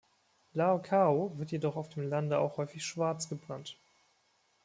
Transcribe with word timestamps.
Lao 0.55 0.79
Khao 0.81 1.37
wird 1.37 1.51
jedoch 1.51 1.75
auf 1.75 1.87
dem 1.89 2.09
Lande 2.09 2.39
auch 2.39 2.57
häufig 2.57 2.83
schwarz 2.83 3.29
gebrannt. 3.29 3.77